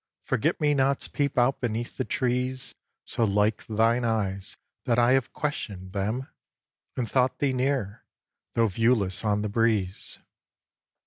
[0.23, 2.73] Forget Me Nots peep out beneath the trees
[3.05, 6.27] So like thine eyes that I have question'd them,
[6.97, 8.03] And thought thee near,
[8.55, 10.17] though viewless on the breeze.